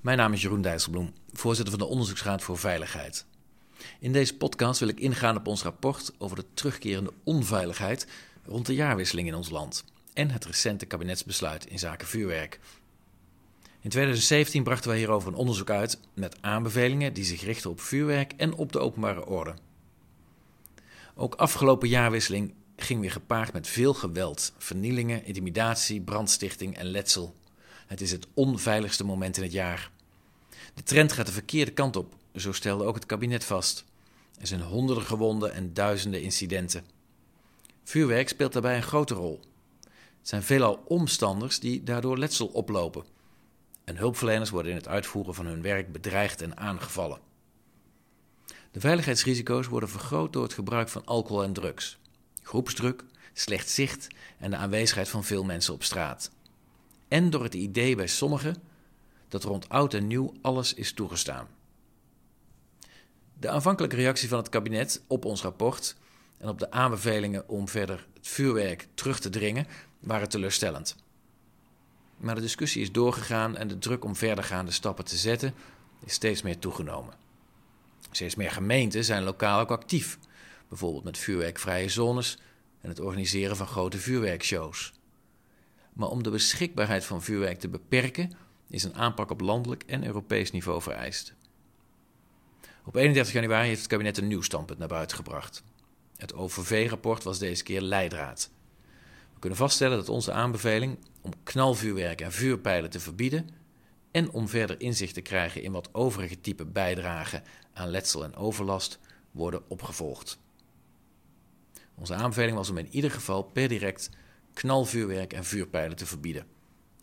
Mijn 0.00 0.18
naam 0.18 0.32
is 0.32 0.42
Jeroen 0.42 0.62
Dijsselbloem, 0.62 1.12
voorzitter 1.32 1.74
van 1.74 1.82
de 1.86 1.92
Onderzoeksraad 1.92 2.42
voor 2.42 2.58
Veiligheid. 2.58 3.26
In 4.00 4.12
deze 4.12 4.36
podcast 4.36 4.80
wil 4.80 4.88
ik 4.88 5.00
ingaan 5.00 5.36
op 5.36 5.46
ons 5.46 5.62
rapport 5.62 6.12
over 6.18 6.36
de 6.36 6.44
terugkerende 6.54 7.12
onveiligheid 7.22 8.06
rond 8.44 8.66
de 8.66 8.74
jaarwisseling 8.74 9.28
in 9.28 9.34
ons 9.34 9.50
land 9.50 9.84
en 10.12 10.30
het 10.30 10.44
recente 10.44 10.86
kabinetsbesluit 10.86 11.66
in 11.66 11.78
zaken 11.78 12.06
vuurwerk. 12.06 12.60
In 13.80 13.90
2017 13.90 14.62
brachten 14.62 14.88
wij 14.88 14.98
hierover 14.98 15.28
een 15.28 15.34
onderzoek 15.34 15.70
uit 15.70 16.00
met 16.14 16.42
aanbevelingen 16.42 17.12
die 17.12 17.24
zich 17.24 17.42
richten 17.42 17.70
op 17.70 17.80
vuurwerk 17.80 18.32
en 18.36 18.54
op 18.54 18.72
de 18.72 18.78
openbare 18.78 19.26
orde. 19.26 19.54
Ook 21.14 21.34
afgelopen 21.34 21.88
jaarwisseling 21.88 22.54
ging 22.76 23.00
weer 23.00 23.10
gepaard 23.10 23.52
met 23.52 23.68
veel 23.68 23.94
geweld, 23.94 24.52
vernielingen, 24.58 25.24
intimidatie, 25.24 26.00
brandstichting 26.00 26.76
en 26.76 26.86
letsel. 26.86 27.34
Het 27.86 28.00
is 28.00 28.10
het 28.10 28.26
onveiligste 28.34 29.04
moment 29.04 29.36
in 29.36 29.42
het 29.42 29.52
jaar. 29.52 29.90
De 30.74 30.82
trend 30.82 31.12
gaat 31.12 31.26
de 31.26 31.32
verkeerde 31.32 31.72
kant 31.72 31.96
op, 31.96 32.14
zo 32.34 32.52
stelde 32.52 32.84
ook 32.84 32.94
het 32.94 33.06
kabinet 33.06 33.44
vast. 33.44 33.84
Er 34.40 34.46
zijn 34.46 34.60
honderden 34.60 35.04
gewonden 35.04 35.52
en 35.52 35.74
duizenden 35.74 36.22
incidenten. 36.22 36.84
Vuurwerk 37.84 38.28
speelt 38.28 38.52
daarbij 38.52 38.76
een 38.76 38.82
grote 38.82 39.14
rol. 39.14 39.40
Het 40.18 40.28
zijn 40.28 40.42
veelal 40.42 40.82
omstanders 40.86 41.58
die 41.60 41.82
daardoor 41.82 42.18
letsel 42.18 42.46
oplopen. 42.46 43.04
En 43.84 43.96
hulpverleners 43.96 44.50
worden 44.50 44.70
in 44.70 44.78
het 44.78 44.88
uitvoeren 44.88 45.34
van 45.34 45.46
hun 45.46 45.62
werk 45.62 45.92
bedreigd 45.92 46.42
en 46.42 46.56
aangevallen. 46.56 47.18
De 48.70 48.80
veiligheidsrisico's 48.80 49.66
worden 49.66 49.88
vergroot 49.88 50.32
door 50.32 50.42
het 50.42 50.52
gebruik 50.52 50.88
van 50.88 51.04
alcohol 51.04 51.42
en 51.42 51.52
drugs, 51.52 51.98
groepsdruk, 52.44 53.04
slecht 53.32 53.68
zicht 53.68 54.06
en 54.38 54.50
de 54.50 54.56
aanwezigheid 54.56 55.08
van 55.08 55.24
veel 55.24 55.44
mensen 55.44 55.74
op 55.74 55.82
straat. 55.82 56.30
En 57.08 57.30
door 57.30 57.42
het 57.42 57.54
idee 57.54 57.96
bij 57.96 58.06
sommigen 58.06 58.56
dat 59.28 59.44
rond 59.44 59.68
oud 59.68 59.94
en 59.94 60.06
nieuw 60.06 60.32
alles 60.42 60.74
is 60.74 60.92
toegestaan. 60.92 61.48
De 63.38 63.48
aanvankelijke 63.48 63.96
reactie 63.96 64.28
van 64.28 64.38
het 64.38 64.48
kabinet 64.48 65.02
op 65.06 65.24
ons 65.24 65.42
rapport 65.42 65.96
en 66.38 66.48
op 66.48 66.58
de 66.58 66.70
aanbevelingen 66.70 67.48
om 67.48 67.68
verder 67.68 68.06
het 68.14 68.28
vuurwerk 68.28 68.88
terug 68.94 69.20
te 69.20 69.30
dringen 69.30 69.66
waren 69.98 70.28
teleurstellend. 70.28 70.96
Maar 72.16 72.34
de 72.34 72.40
discussie 72.40 72.82
is 72.82 72.92
doorgegaan 72.92 73.56
en 73.56 73.68
de 73.68 73.78
druk 73.78 74.04
om 74.04 74.16
verdergaande 74.16 74.70
stappen 74.70 75.04
te 75.04 75.16
zetten 75.16 75.54
is 76.04 76.12
steeds 76.12 76.42
meer 76.42 76.58
toegenomen. 76.58 77.14
Steeds 78.10 78.34
meer 78.34 78.50
gemeenten 78.50 79.04
zijn 79.04 79.22
lokaal 79.22 79.60
ook 79.60 79.70
actief, 79.70 80.18
bijvoorbeeld 80.68 81.04
met 81.04 81.18
vuurwerkvrije 81.18 81.88
zones 81.88 82.38
en 82.80 82.88
het 82.88 83.00
organiseren 83.00 83.56
van 83.56 83.66
grote 83.66 83.98
vuurwerkshows. 83.98 84.92
Maar 85.92 86.08
om 86.08 86.22
de 86.22 86.30
beschikbaarheid 86.30 87.04
van 87.04 87.22
vuurwerk 87.22 87.58
te 87.58 87.68
beperken, 87.68 88.32
is 88.68 88.84
een 88.84 88.94
aanpak 88.94 89.30
op 89.30 89.40
landelijk 89.40 89.82
en 89.86 90.06
Europees 90.06 90.50
niveau 90.50 90.82
vereist. 90.82 91.34
Op 92.84 92.96
31 92.96 93.32
januari 93.32 93.66
heeft 93.68 93.80
het 93.80 93.88
kabinet 93.88 94.18
een 94.18 94.26
nieuw 94.26 94.42
standpunt 94.42 94.78
naar 94.78 94.88
buiten 94.88 95.16
gebracht. 95.16 95.62
Het 96.16 96.34
OVV-rapport 96.34 97.22
was 97.22 97.38
deze 97.38 97.62
keer 97.62 97.80
leidraad. 97.80 98.50
We 99.34 99.40
kunnen 99.40 99.58
vaststellen 99.58 99.96
dat 99.96 100.08
onze 100.08 100.32
aanbeveling 100.32 100.98
om 101.20 101.32
knalvuurwerk 101.42 102.20
en 102.20 102.32
vuurpijlen 102.32 102.90
te 102.90 103.00
verbieden 103.00 103.48
en 104.10 104.30
om 104.30 104.48
verder 104.48 104.80
inzicht 104.80 105.14
te 105.14 105.20
krijgen 105.20 105.62
in 105.62 105.72
wat 105.72 105.94
overige 105.94 106.40
typen 106.40 106.72
bijdragen 106.72 107.42
aan 107.72 107.88
letsel 107.88 108.24
en 108.24 108.36
overlast 108.36 108.98
worden 109.30 109.62
opgevolgd. 109.68 110.38
Onze 111.94 112.14
aanbeveling 112.14 112.56
was 112.56 112.70
om 112.70 112.78
in 112.78 112.88
ieder 112.90 113.10
geval 113.10 113.42
per 113.42 113.68
direct 113.68 114.10
knalvuurwerk 114.52 115.32
en 115.32 115.44
vuurpijlen 115.44 115.96
te 115.96 116.06
verbieden. 116.06 116.46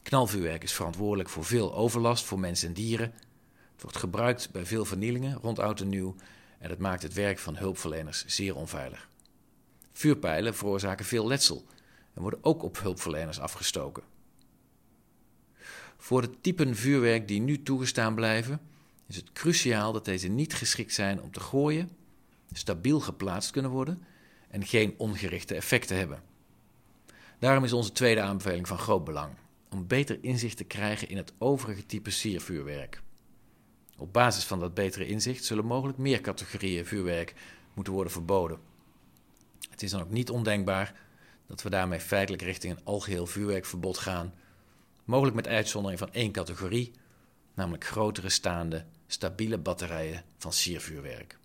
Knalvuurwerk 0.03 0.63
is 0.63 0.73
verantwoordelijk 0.73 1.29
voor 1.29 1.45
veel 1.45 1.75
overlast 1.75 2.25
voor 2.25 2.39
mensen 2.39 2.67
en 2.67 2.73
dieren. 2.73 3.13
Het 3.71 3.81
wordt 3.81 3.97
gebruikt 3.97 4.51
bij 4.51 4.65
veel 4.65 4.85
vernielingen 4.85 5.37
rond 5.41 5.59
oud 5.59 5.79
en 5.79 5.89
nieuw 5.89 6.15
en 6.59 6.69
het 6.69 6.79
maakt 6.79 7.03
het 7.03 7.13
werk 7.13 7.39
van 7.39 7.55
hulpverleners 7.57 8.25
zeer 8.25 8.55
onveilig. 8.55 9.09
Vuurpijlen 9.93 10.55
veroorzaken 10.55 11.05
veel 11.05 11.27
letsel 11.27 11.65
en 12.13 12.21
worden 12.21 12.43
ook 12.43 12.63
op 12.63 12.79
hulpverleners 12.79 13.39
afgestoken. 13.39 14.03
Voor 15.97 16.21
de 16.21 16.41
typen 16.41 16.75
vuurwerk 16.75 17.27
die 17.27 17.41
nu 17.41 17.63
toegestaan 17.63 18.15
blijven, 18.15 18.61
is 19.07 19.15
het 19.15 19.31
cruciaal 19.31 19.91
dat 19.91 20.05
deze 20.05 20.27
niet 20.27 20.53
geschikt 20.53 20.93
zijn 20.93 21.21
om 21.21 21.31
te 21.31 21.39
gooien, 21.39 21.89
stabiel 22.51 22.99
geplaatst 22.99 23.51
kunnen 23.51 23.71
worden 23.71 24.03
en 24.51 24.65
geen 24.65 24.93
ongerichte 24.97 25.55
effecten 25.55 25.97
hebben. 25.97 26.23
Daarom 27.39 27.63
is 27.63 27.73
onze 27.73 27.91
tweede 27.91 28.21
aanbeveling 28.21 28.67
van 28.67 28.77
groot 28.77 29.03
belang, 29.03 29.33
om 29.69 29.87
beter 29.87 30.17
inzicht 30.21 30.57
te 30.57 30.63
krijgen 30.63 31.09
in 31.09 31.17
het 31.17 31.33
overige 31.37 31.85
type 31.85 32.09
siervuurwerk. 32.09 33.01
Op 33.97 34.13
basis 34.13 34.43
van 34.43 34.59
dat 34.59 34.73
betere 34.73 35.07
inzicht 35.07 35.43
zullen 35.43 35.65
mogelijk 35.65 35.97
meer 35.97 36.21
categorieën 36.21 36.85
vuurwerk 36.85 37.33
moeten 37.73 37.93
worden 37.93 38.13
verboden. 38.13 38.59
Het 39.69 39.83
is 39.83 39.91
dan 39.91 40.01
ook 40.01 40.09
niet 40.11 40.29
ondenkbaar 40.29 40.99
dat 41.47 41.61
we 41.61 41.69
daarmee 41.69 41.99
feitelijk 41.99 42.43
richting 42.43 42.73
een 42.73 42.85
algeheel 42.85 43.27
vuurwerkverbod 43.27 43.97
gaan, 43.97 44.33
mogelijk 45.03 45.35
met 45.35 45.47
uitzondering 45.47 45.99
van 45.99 46.13
één 46.13 46.31
categorie, 46.31 46.91
namelijk 47.53 47.85
grotere 47.85 48.29
staande, 48.29 48.85
stabiele 49.07 49.57
batterijen 49.57 50.23
van 50.37 50.53
siervuurwerk. 50.53 51.39